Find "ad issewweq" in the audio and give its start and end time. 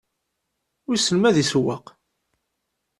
1.29-1.85